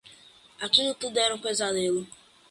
[0.61, 2.07] Aquilo tudo era um pesadelo